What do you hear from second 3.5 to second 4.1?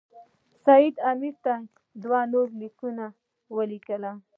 ولیکل.